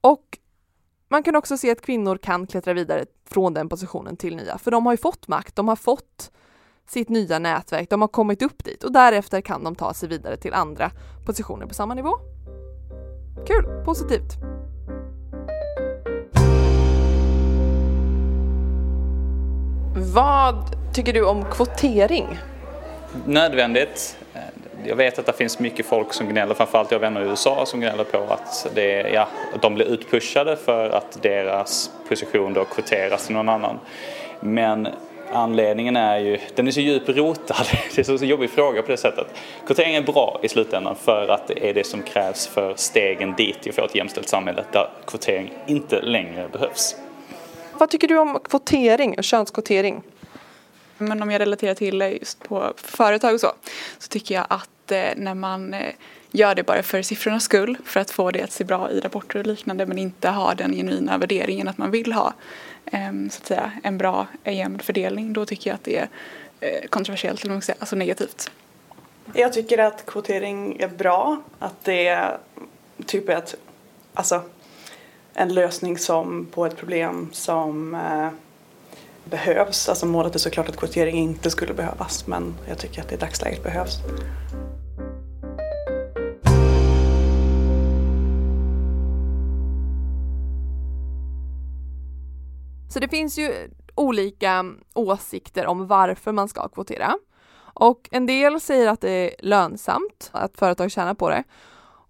Och 0.01 0.37
man 1.07 1.23
kan 1.23 1.35
också 1.35 1.57
se 1.57 1.71
att 1.71 1.81
kvinnor 1.81 2.17
kan 2.17 2.47
klättra 2.47 2.73
vidare 2.73 3.05
från 3.25 3.53
den 3.53 3.69
positionen 3.69 4.17
till 4.17 4.35
nya, 4.35 4.57
för 4.57 4.71
de 4.71 4.85
har 4.85 4.93
ju 4.93 4.97
fått 4.97 5.27
makt, 5.27 5.55
de 5.55 5.67
har 5.67 5.75
fått 5.75 6.31
sitt 6.87 7.09
nya 7.09 7.39
nätverk, 7.39 7.89
de 7.89 8.01
har 8.01 8.07
kommit 8.07 8.41
upp 8.41 8.63
dit 8.63 8.83
och 8.83 8.91
därefter 8.91 9.41
kan 9.41 9.63
de 9.63 9.75
ta 9.75 9.93
sig 9.93 10.09
vidare 10.09 10.37
till 10.37 10.53
andra 10.53 10.91
positioner 11.25 11.65
på 11.65 11.73
samma 11.73 11.93
nivå. 11.93 12.11
Kul, 13.47 13.83
positivt. 13.85 14.33
Vad 20.13 20.55
tycker 20.93 21.13
du 21.13 21.25
om 21.25 21.45
kvotering? 21.51 22.39
Nödvändigt 23.25 24.17
jag 24.85 24.95
vet 24.95 25.19
att 25.19 25.25
det 25.25 25.33
finns 25.33 25.59
mycket 25.59 25.85
folk 25.85 26.13
som 26.13 26.29
gnäller, 26.29 26.53
framförallt 26.53 26.91
jag 26.91 26.99
har 26.99 27.01
vänner 27.01 27.21
i 27.21 27.29
USA 27.29 27.65
som 27.65 27.79
gnäller 27.79 28.03
på 28.03 28.17
att, 28.17 28.67
det, 28.75 29.09
ja, 29.13 29.27
de 29.61 29.75
blir 29.75 29.85
utpushade 29.85 30.55
för 30.55 30.89
att 30.89 31.21
deras 31.21 31.91
position 32.07 32.53
då 32.53 32.65
kvoteras 32.65 33.25
till 33.25 33.35
någon 33.35 33.49
annan. 33.49 33.79
Men 34.39 34.87
anledningen 35.31 35.95
är 35.95 36.17
ju, 36.17 36.37
den 36.55 36.67
är 36.67 36.71
så 36.71 36.79
djupt 36.79 37.09
rotad, 37.09 37.65
det 37.95 38.01
är 38.01 38.03
så, 38.03 38.17
så 38.17 38.25
jobbig 38.25 38.49
fråga 38.49 38.81
på 38.81 38.91
det 38.91 38.97
sättet. 38.97 39.27
Kvotering 39.67 39.95
är 39.95 40.01
bra 40.01 40.39
i 40.43 40.49
slutändan 40.49 40.95
för 40.95 41.27
att 41.27 41.47
det 41.47 41.69
är 41.69 41.73
det 41.73 41.83
som 41.83 42.01
krävs 42.01 42.47
för 42.47 42.73
stegen 42.75 43.33
dit 43.35 43.61
till 43.61 43.69
att 43.69 43.75
få 43.75 43.85
ett 43.85 43.95
jämställt 43.95 44.29
samhälle 44.29 44.63
där 44.71 44.89
kvotering 45.07 45.53
inte 45.67 46.01
längre 46.01 46.49
behövs. 46.51 46.95
Vad 47.73 47.89
tycker 47.89 48.07
du 48.07 48.17
om 48.17 48.39
kvotering 48.43 49.17
och 49.17 49.23
könskvotering? 49.23 50.03
Men 50.99 51.23
om 51.23 51.31
jag 51.31 51.39
relaterar 51.39 51.73
till 51.73 52.01
just 52.01 52.43
på 52.43 52.73
företag 52.77 53.33
och 53.33 53.39
så, 53.39 53.51
så 53.97 54.07
tycker 54.07 54.35
jag 54.35 54.45
att 54.49 54.91
eh, 54.91 55.09
när 55.15 55.35
man 55.35 55.73
eh, 55.73 55.93
gör 56.31 56.55
det 56.55 56.63
bara 56.63 56.83
för 56.83 57.01
siffrornas 57.01 57.43
skull, 57.43 57.77
för 57.85 57.99
att 57.99 58.11
få 58.11 58.31
det 58.31 58.41
att 58.41 58.51
se 58.51 58.63
bra 58.63 58.91
i 58.91 58.99
rapporter 58.99 59.39
och 59.39 59.47
liknande, 59.47 59.85
men 59.85 59.97
inte 59.97 60.29
har 60.29 60.55
den 60.55 60.73
genuina 60.73 61.17
värderingen 61.17 61.67
att 61.67 61.77
man 61.77 61.91
vill 61.91 62.13
ha 62.13 62.33
eh, 62.85 63.11
så 63.31 63.41
att 63.41 63.47
säga, 63.47 63.71
en 63.83 63.97
bra 63.97 64.27
eh, 64.43 64.57
jämn 64.57 64.79
fördelning, 64.79 65.33
då 65.33 65.45
tycker 65.45 65.69
jag 65.69 65.75
att 65.75 65.83
det 65.83 65.97
är 65.97 66.09
eh, 66.59 66.87
kontroversiellt, 66.89 67.45
eller 67.45 67.61
säga, 67.61 67.75
alltså 67.79 67.95
negativt. 67.95 68.51
Jag 69.33 69.53
tycker 69.53 69.77
att 69.77 70.05
kvotering 70.05 70.79
är 70.79 70.87
bra, 70.87 71.41
att 71.59 71.83
det 71.83 72.07
är 72.07 72.37
typ 73.05 73.29
ett, 73.29 73.55
alltså 74.13 74.41
en 75.33 75.53
lösning 75.53 75.97
som 75.97 76.47
på 76.51 76.65
ett 76.65 76.77
problem 76.77 77.29
som 77.31 77.95
eh, 77.95 78.29
behövs. 79.29 79.89
Alltså 79.89 80.05
målet 80.05 80.35
är 80.35 80.39
såklart 80.39 80.69
att 80.69 80.77
kvotering 80.77 81.15
inte 81.15 81.49
skulle 81.49 81.73
behövas 81.73 82.27
men 82.27 82.55
jag 82.67 82.77
tycker 82.77 83.01
att 83.01 83.09
det 83.09 83.15
i 83.15 83.17
dagsläget 83.17 83.63
behövs. 83.63 83.97
Så 92.89 92.99
det 92.99 93.09
finns 93.09 93.37
ju 93.37 93.69
olika 93.95 94.65
åsikter 94.93 95.65
om 95.65 95.87
varför 95.87 96.31
man 96.31 96.47
ska 96.47 96.67
kvotera. 96.67 97.15
Och 97.73 98.09
en 98.11 98.25
del 98.25 98.61
säger 98.61 98.87
att 98.87 99.01
det 99.01 99.11
är 99.11 99.31
lönsamt, 99.39 100.29
att 100.31 100.57
företag 100.57 100.91
tjänar 100.91 101.13
på 101.13 101.29
det. 101.29 101.43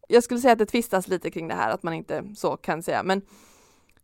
Jag 0.07 0.23
skulle 0.23 0.39
säga 0.39 0.53
att 0.53 0.59
det 0.59 0.65
tvistas 0.65 1.07
lite 1.07 1.31
kring 1.31 1.47
det 1.47 1.55
här, 1.55 1.71
att 1.71 1.83
man 1.83 1.93
inte 1.93 2.23
så 2.35 2.57
kan 2.57 2.83
säga, 2.83 3.03
men 3.03 3.21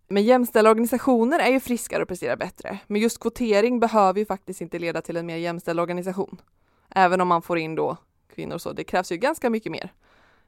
men 0.08 0.24
jämställda 0.24 0.72
organisationer 0.72 1.40
är 1.40 1.50
ju 1.50 1.60
friskare 1.60 2.02
och 2.02 2.08
presterar 2.08 2.36
bättre. 2.36 2.80
Men 2.88 3.02
just 3.02 3.20
kvotering 3.20 3.80
behöver 3.80 4.20
ju 4.20 4.26
faktiskt 4.26 4.62
inte 4.62 4.80
leda 4.80 5.02
till 5.02 5.18
en 5.18 5.26
mer 5.26 5.38
jämställd 5.38 5.80
organisation. 5.80 6.42
Även 6.90 7.22
om 7.22 7.28
man 7.28 7.42
får 7.42 7.58
in 7.58 7.76
då 7.76 7.98
kvinnor 8.36 8.58
så, 8.58 8.74
det 8.74 8.84
krävs 8.84 9.12
ju 9.12 9.18
ganska 9.18 9.50
mycket 9.50 9.72
mer. 9.72 9.94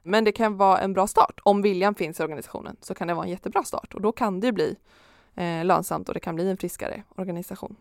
Men 0.02 0.24
det 0.24 0.32
kan 0.32 0.56
vara 0.56 0.78
en 0.78 0.92
bra 0.92 1.06
start. 1.06 1.40
Om 1.42 1.62
viljan 1.62 1.94
finns 1.94 2.20
i 2.20 2.22
organisationen 2.22 2.76
så 2.80 2.94
kan 2.94 3.08
det 3.08 3.14
vara 3.14 3.24
en 3.24 3.30
jättebra 3.30 3.64
start 3.64 3.94
och 3.94 4.00
då 4.00 4.12
kan 4.12 4.40
det 4.40 4.52
bli 4.52 4.76
eh, 5.34 5.64
lönsamt 5.64 6.08
och 6.08 6.14
det 6.14 6.20
kan 6.20 6.34
bli 6.34 6.50
en 6.50 6.56
friskare 6.56 7.02
organisation. 7.16 7.76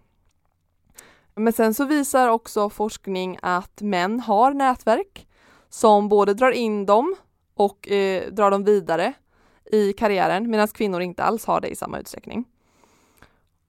Men 1.36 1.53
sen 1.53 1.74
så 1.74 1.86
visar 1.86 2.27
också 2.27 2.69
forskning 2.69 3.39
att 3.41 3.81
män 3.81 4.19
har 4.19 4.53
nätverk 4.53 5.27
som 5.69 6.10
både 6.10 6.34
drar 6.34 6.51
in 6.51 6.86
dem 6.86 7.15
och 7.53 7.91
eh, 7.91 8.31
drar 8.31 8.51
dem 8.51 8.63
vidare 8.63 9.13
i 9.71 9.93
karriären 9.93 10.50
medan 10.50 10.67
kvinnor 10.67 11.01
inte 11.01 11.24
alls 11.24 11.45
har 11.45 11.62
det 11.62 11.67
i 11.67 11.75
samma 11.75 12.00
utsträckning. 12.00 12.45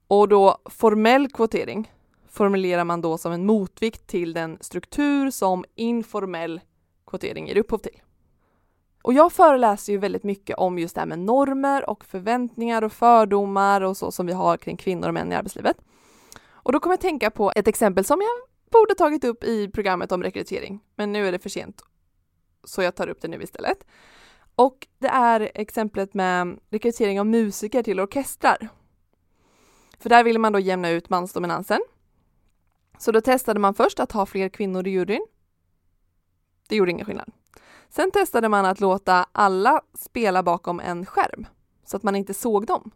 Och 0.07 0.29
då 0.29 0.59
formell 0.65 1.29
kvotering 1.29 1.93
formulerar 2.29 2.85
man 2.85 3.01
då 3.01 3.19
som 3.19 3.33
en 3.33 3.47
motvikt 3.47 4.07
till 4.07 4.33
den 4.33 4.59
struktur 4.61 5.31
som 5.31 5.65
informell 5.75 6.61
kvotering 7.07 7.49
ger 7.49 7.57
upphov 7.57 7.79
till. 7.79 8.01
Och 9.03 9.15
jag 9.15 9.33
föreläser 9.33 9.93
ju 9.93 9.99
väldigt 9.99 10.25
mycket 10.25 10.57
om 10.57 10.79
just 10.79 10.95
det 10.95 11.01
här 11.01 11.07
med 11.07 11.19
normer 11.19 11.91
och 11.91 12.05
förväntningar 12.05 12.83
och 12.83 12.93
fördomar 12.93 13.81
och 13.81 13.97
så 13.97 14.13
som 14.13 14.27
vi 14.27 14.33
har 14.33 14.57
kring 14.57 14.77
kvinnor 14.77 15.09
och 15.09 15.15
män 15.15 15.33
i 15.33 15.35
arbetslivet. 15.35 15.77
Och 16.47 16.73
då 16.73 16.81
kommer 16.81 16.93
jag 16.93 17.01
tänka 17.01 17.31
på 17.31 17.53
ett 17.57 17.69
exempel 17.69 18.05
som 18.05 18.21
jag 18.21 18.49
borde 18.71 18.95
tagit 18.95 19.25
upp 19.25 19.45
i 19.45 19.69
programmet 19.69 20.13
om 20.13 20.23
rekrytering, 20.23 20.81
men 20.97 21.13
nu 21.13 21.29
är 21.29 21.33
det 21.33 21.39
för 21.39 21.49
sent. 21.49 21.83
Så 22.65 22.83
jag 22.83 22.95
tar 22.95 23.09
upp 23.09 23.21
det 23.21 23.29
nu 23.29 23.43
istället. 23.43 23.85
Och 24.59 24.87
det 24.99 25.09
är 25.09 25.51
exemplet 25.55 26.15
med 26.15 26.61
rekrytering 26.71 27.21
av 27.21 27.27
musiker 27.27 27.83
till 27.83 28.01
orkestrar. 28.01 28.69
För 29.99 30.09
där 30.09 30.25
ville 30.25 30.39
man 30.39 30.53
då 30.53 30.59
jämna 30.59 30.91
ut 30.91 31.11
mansdominansen. 31.11 31.81
Så 32.99 33.13
då 33.13 33.21
testade 33.21 33.61
man 33.61 33.75
först 33.75 34.01
att 34.01 34.13
ha 34.13 34.27
fler 34.27 34.49
kvinnor 34.49 34.87
i 34.87 34.91
juryn. 34.91 35.27
Det 36.69 36.77
gjorde 36.77 36.91
ingen 36.91 37.07
skillnad. 37.07 37.33
Sen 37.89 38.11
testade 38.11 38.49
man 38.49 38.65
att 38.65 38.81
låta 38.81 39.27
alla 39.33 39.83
spela 39.95 40.43
bakom 40.43 40.81
en 40.81 41.07
skärm 41.07 41.47
så 41.85 41.97
att 41.97 42.03
man 42.03 42.17
inte 42.17 42.35
såg 42.35 42.67
dem. 42.67 42.91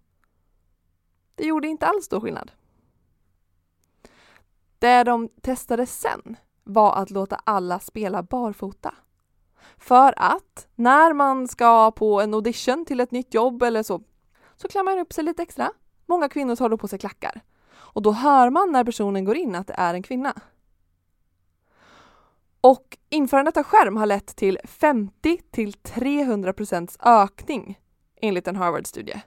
Det 1.34 1.44
gjorde 1.44 1.68
inte 1.68 1.86
alls 1.86 2.08
då 2.08 2.20
skillnad. 2.20 2.50
Det 4.78 5.04
de 5.04 5.28
testade 5.28 5.86
sen 5.86 6.36
var 6.64 6.94
att 6.94 7.10
låta 7.10 7.36
alla 7.36 7.78
spela 7.78 8.22
barfota. 8.22 8.94
För 9.78 10.14
att 10.16 10.66
när 10.74 11.12
man 11.12 11.48
ska 11.48 11.90
på 11.90 12.20
en 12.20 12.34
audition 12.34 12.84
till 12.84 13.00
ett 13.00 13.10
nytt 13.10 13.34
jobb 13.34 13.62
eller 13.62 13.82
så, 13.82 14.02
så 14.56 14.68
klär 14.68 14.82
man 14.82 14.98
upp 14.98 15.12
sig 15.12 15.24
lite 15.24 15.42
extra. 15.42 15.70
Många 16.06 16.28
kvinnor 16.28 16.56
tar 16.56 16.68
då 16.68 16.78
på 16.78 16.88
sig 16.88 16.98
klackar. 16.98 17.40
Och 17.72 18.02
då 18.02 18.12
hör 18.12 18.50
man 18.50 18.72
när 18.72 18.84
personen 18.84 19.24
går 19.24 19.36
in 19.36 19.54
att 19.54 19.66
det 19.66 19.74
är 19.76 19.94
en 19.94 20.02
kvinna. 20.02 20.34
Och 22.60 22.98
införandet 23.08 23.56
av 23.56 23.62
skärm 23.62 23.96
har 23.96 24.06
lett 24.06 24.36
till 24.36 24.58
50 24.64 25.40
till 25.50 25.72
300 25.72 26.52
procents 26.52 26.96
ökning 27.00 27.78
enligt 28.20 28.48
en 28.48 28.56
Harvard-studie. 28.56 29.22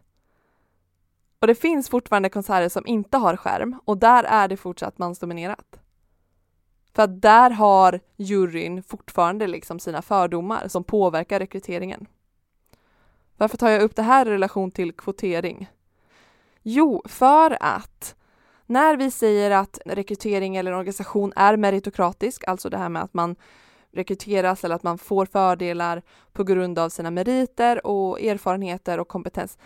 Och 1.39 1.47
det 1.47 1.55
finns 1.55 1.89
fortfarande 1.89 2.29
konserter 2.29 2.69
som 2.69 2.87
inte 2.87 3.17
har 3.17 3.35
skärm 3.35 3.79
och 3.85 3.97
där 3.97 4.23
är 4.23 4.47
det 4.47 4.57
fortsatt 4.57 4.97
mansdominerat. 4.97 5.79
För 6.95 7.03
att 7.03 7.21
där 7.21 7.49
har 7.49 7.99
juryn 8.17 8.83
fortfarande 8.83 9.47
liksom 9.47 9.79
sina 9.79 10.01
fördomar 10.01 10.67
som 10.67 10.83
påverkar 10.83 11.39
rekryteringen. 11.39 12.07
Varför 13.37 13.57
tar 13.57 13.69
jag 13.69 13.81
upp 13.81 13.95
det 13.95 14.01
här 14.01 14.25
i 14.25 14.29
relation 14.29 14.71
till 14.71 14.93
kvotering? 14.93 15.69
Jo, 16.61 17.01
för 17.05 17.57
att 17.59 18.15
när 18.65 18.97
vi 18.97 19.11
säger 19.11 19.51
att 19.51 19.79
rekrytering 19.85 20.55
eller 20.55 20.73
organisation 20.73 21.33
är 21.35 21.57
meritokratisk, 21.57 22.47
alltså 22.47 22.69
det 22.69 22.77
här 22.77 22.89
med 22.89 23.03
att 23.03 23.13
man 23.13 23.35
rekryteras 23.91 24.63
eller 24.63 24.75
att 24.75 24.83
man 24.83 24.97
får 24.97 25.25
fördelar 25.25 26.01
på 26.33 26.43
grund 26.43 26.79
av 26.79 26.89
sina 26.89 27.11
meriter 27.11 27.87
och 27.87 28.21
erfarenheter 28.21 28.99
och 28.99 29.07
kompetens, 29.07 29.57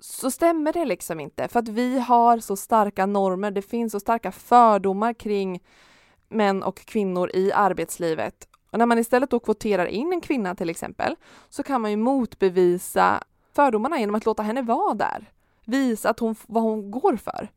så 0.00 0.30
stämmer 0.30 0.72
det 0.72 0.84
liksom 0.84 1.20
inte 1.20 1.48
för 1.48 1.58
att 1.58 1.68
vi 1.68 1.98
har 1.98 2.38
så 2.38 2.56
starka 2.56 3.06
normer. 3.06 3.50
Det 3.50 3.62
finns 3.62 3.92
så 3.92 4.00
starka 4.00 4.32
fördomar 4.32 5.12
kring 5.12 5.62
män 6.32 6.62
och 6.62 6.76
kvinnor 6.76 7.30
i 7.34 7.52
arbetslivet. 7.52 8.48
Och 8.70 8.78
när 8.78 8.86
man 8.86 8.98
istället 8.98 9.30
då 9.30 9.40
kvoterar 9.40 9.86
in 9.86 10.12
en 10.12 10.20
kvinna 10.20 10.54
till 10.54 10.70
exempel 10.70 11.16
så 11.48 11.62
kan 11.62 11.80
man 11.80 11.90
ju 11.90 11.96
motbevisa 11.96 13.22
fördomarna 13.52 14.00
genom 14.00 14.14
att 14.14 14.26
låta 14.26 14.42
henne 14.42 14.62
vara 14.62 14.94
där. 14.94 15.32
Visa 15.64 16.10
att 16.10 16.18
hon, 16.18 16.34
vad 16.46 16.62
hon 16.62 16.90
går 16.90 17.16
för. 17.16 17.48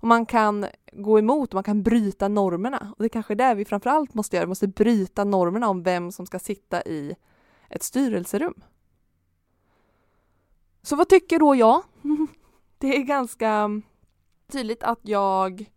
Och 0.00 0.08
man 0.08 0.26
kan 0.26 0.66
gå 0.92 1.18
emot 1.18 1.48
och 1.48 1.54
man 1.54 1.64
kan 1.64 1.82
bryta 1.82 2.28
normerna. 2.28 2.92
Och 2.96 3.02
det 3.02 3.06
är 3.06 3.08
kanske 3.08 3.34
är 3.34 3.36
det 3.36 3.54
vi 3.54 3.64
framförallt 3.64 4.14
måste 4.14 4.36
göra. 4.36 4.46
Vi 4.46 4.48
måste 4.48 4.68
bryta 4.68 5.24
normerna 5.24 5.68
om 5.68 5.82
vem 5.82 6.12
som 6.12 6.26
ska 6.26 6.38
sitta 6.38 6.82
i 6.82 7.16
ett 7.70 7.82
styrelserum. 7.82 8.54
Så 10.82 10.96
vad 10.96 11.08
tycker 11.08 11.38
då 11.38 11.54
jag? 11.54 11.82
Det 12.78 12.96
är 12.96 13.02
ganska 13.02 13.80
tydligt 14.52 14.82
att 14.82 15.00
jag 15.02 15.70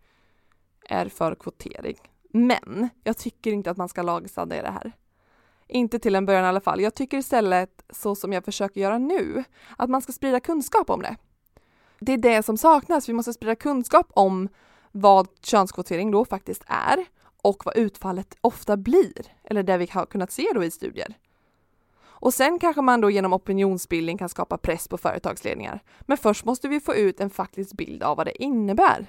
är 0.88 1.08
för 1.08 1.34
kvotering. 1.34 1.96
Men 2.36 2.88
jag 3.04 3.16
tycker 3.16 3.52
inte 3.52 3.70
att 3.70 3.76
man 3.76 3.88
ska 3.88 4.02
lagstadga 4.02 4.62
det 4.62 4.70
här. 4.70 4.92
Inte 5.68 5.98
till 5.98 6.14
en 6.14 6.26
början 6.26 6.44
i 6.44 6.48
alla 6.48 6.60
fall. 6.60 6.80
Jag 6.80 6.94
tycker 6.94 7.18
istället, 7.18 7.82
så 7.90 8.14
som 8.14 8.32
jag 8.32 8.44
försöker 8.44 8.80
göra 8.80 8.98
nu, 8.98 9.44
att 9.76 9.90
man 9.90 10.02
ska 10.02 10.12
sprida 10.12 10.40
kunskap 10.40 10.90
om 10.90 11.02
det. 11.02 11.16
Det 11.98 12.12
är 12.12 12.18
det 12.18 12.42
som 12.42 12.56
saknas. 12.56 13.08
Vi 13.08 13.12
måste 13.12 13.32
sprida 13.32 13.54
kunskap 13.54 14.06
om 14.10 14.48
vad 14.92 15.28
könskvotering 15.42 16.10
då 16.10 16.24
faktiskt 16.24 16.64
är 16.66 17.04
och 17.42 17.62
vad 17.64 17.76
utfallet 17.76 18.36
ofta 18.40 18.76
blir, 18.76 19.26
eller 19.44 19.62
det 19.62 19.78
vi 19.78 19.86
har 19.86 20.06
kunnat 20.06 20.32
se 20.32 20.46
då 20.54 20.64
i 20.64 20.70
studier. 20.70 21.16
Och 21.98 22.34
sen 22.34 22.58
kanske 22.58 22.82
man 22.82 23.00
då 23.00 23.10
genom 23.10 23.32
opinionsbildning 23.32 24.18
kan 24.18 24.28
skapa 24.28 24.58
press 24.58 24.88
på 24.88 24.98
företagsledningar. 24.98 25.80
Men 26.00 26.16
först 26.16 26.44
måste 26.44 26.68
vi 26.68 26.80
få 26.80 26.94
ut 26.94 27.20
en 27.20 27.30
faktisk 27.30 27.72
bild 27.72 28.02
av 28.02 28.16
vad 28.16 28.26
det 28.26 28.42
innebär. 28.42 29.06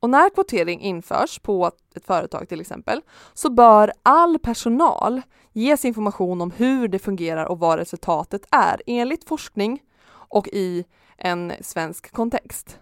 Och 0.00 0.10
när 0.10 0.30
kvotering 0.30 0.80
införs 0.80 1.38
på 1.38 1.66
ett 1.94 2.04
företag 2.04 2.48
till 2.48 2.60
exempel 2.60 3.00
så 3.34 3.50
bör 3.50 3.92
all 4.02 4.38
personal 4.38 5.22
ges 5.52 5.84
information 5.84 6.40
om 6.40 6.50
hur 6.50 6.88
det 6.88 6.98
fungerar 6.98 7.44
och 7.44 7.58
vad 7.58 7.78
resultatet 7.78 8.46
är 8.50 8.82
enligt 8.86 9.28
forskning 9.28 9.82
och 10.10 10.48
i 10.48 10.84
en 11.16 11.52
svensk 11.60 12.12
kontext. 12.12 12.78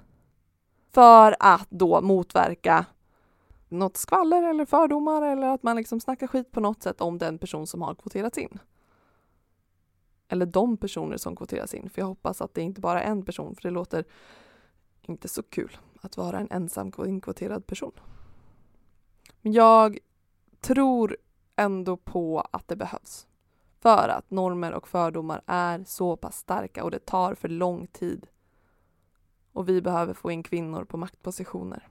För 0.95 1.37
att 1.41 1.71
då 1.71 2.01
motverka 2.01 2.87
något 3.69 3.97
skvaller 3.97 4.43
eller 4.43 4.65
fördomar 4.65 5.23
eller 5.23 5.47
att 5.47 5.63
man 5.63 5.77
liksom 5.77 6.01
snackar 6.01 6.27
skit 6.27 6.53
på 6.53 6.61
något 6.61 6.83
sätt 6.83 7.01
om 7.01 7.19
den 7.19 7.39
person 7.39 7.67
som 7.67 7.83
har 7.83 7.95
kvoterats 7.95 8.39
in. 8.39 8.59
Eller 10.29 10.47
de 10.47 10.77
personer 10.77 11.17
som 11.17 11.37
kvoteras 11.37 11.75
in, 11.75 11.91
för 11.91 12.03
jag 12.03 12.07
hoppas 12.07 12.41
att 12.41 12.55
det 12.55 12.63
inte 12.63 12.81
bara 12.81 13.03
är 13.03 13.11
en 13.11 13.25
person, 13.25 13.55
för 13.55 13.63
det 13.63 13.71
låter 13.71 14.05
inte 15.03 15.29
så 15.29 15.43
kul 15.43 15.77
att 16.01 16.17
vara 16.17 16.41
en 16.41 16.51
ensam 16.51 16.93
inkvoterad 17.07 17.67
person. 17.67 17.93
Men 19.43 19.53
jag 19.53 19.99
tror 20.61 21.17
ändå 21.57 21.97
på 21.97 22.41
att 22.51 22.69
det 22.69 22.77
behövs. 22.77 23.27
För 23.81 24.09
att 24.09 24.31
normer 24.31 24.73
och 24.73 24.89
fördomar 24.89 25.43
är 25.47 25.85
så 25.85 26.17
pass 26.17 26.39
starka 26.39 26.85
och 26.85 26.91
det 26.91 27.07
tar 27.07 27.35
för 27.35 27.49
lång 27.49 27.87
tid. 27.87 28.27
Och 29.53 29.69
vi 29.69 29.83
behöver 29.83 30.15
få 30.15 30.31
in 30.31 30.43
kvinnor 30.43 30.85
på 30.85 30.97
maktpositioner. 30.97 31.89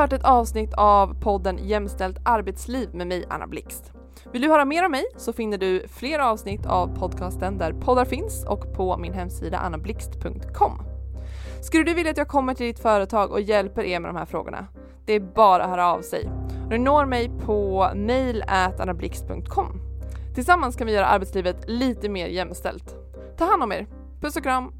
Hört 0.00 0.12
ett 0.12 0.24
avsnitt 0.24 0.74
av 0.74 1.20
podden 1.20 1.58
Jämställt 1.62 2.18
arbetsliv 2.24 2.94
med 2.94 3.06
mig, 3.06 3.24
Anna 3.30 3.46
Blixt. 3.46 3.92
Vill 4.32 4.42
du 4.42 4.48
höra 4.48 4.64
mer 4.64 4.84
om 4.84 4.90
mig 4.90 5.04
så 5.16 5.32
finner 5.32 5.58
du 5.58 5.88
fler 5.88 6.18
avsnitt 6.18 6.66
av 6.66 6.96
podcasten 6.98 7.58
där 7.58 7.72
poddar 7.72 8.04
finns 8.04 8.44
och 8.44 8.74
på 8.74 8.96
min 8.96 9.12
hemsida 9.12 9.58
annablixt.com. 9.58 10.82
Skulle 11.62 11.84
du 11.84 11.94
vilja 11.94 12.10
att 12.10 12.16
jag 12.16 12.28
kommer 12.28 12.54
till 12.54 12.66
ditt 12.66 12.78
företag 12.78 13.30
och 13.30 13.40
hjälper 13.40 13.82
er 13.82 14.00
med 14.00 14.08
de 14.08 14.16
här 14.16 14.26
frågorna? 14.26 14.66
Det 15.04 15.12
är 15.12 15.20
bara 15.20 15.64
att 15.64 15.70
höra 15.70 15.92
av 15.92 16.02
sig. 16.02 16.30
Du 16.70 16.78
når 16.78 17.04
mig 17.04 17.30
på 17.46 17.90
mail 17.94 18.44
annablixt.com. 18.48 19.80
Tillsammans 20.34 20.76
kan 20.76 20.86
vi 20.86 20.92
göra 20.92 21.06
arbetslivet 21.06 21.56
lite 21.66 22.08
mer 22.08 22.26
jämställt. 22.26 22.94
Ta 23.38 23.44
hand 23.44 23.62
om 23.62 23.72
er. 23.72 23.86
Puss 24.20 24.36
och 24.36 24.42
kram! 24.42 24.72